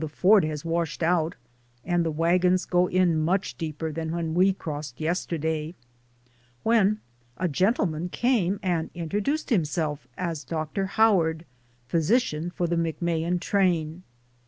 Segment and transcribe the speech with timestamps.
[0.09, 1.35] ford has washed out
[1.85, 5.75] and the wagons go in much deeper than when we crossed yester day—
[6.63, 6.99] when
[7.37, 10.87] a gentleman came and introduced himself as Dr.
[10.87, 11.45] Howard,
[11.87, 14.01] physician for the McMahan train.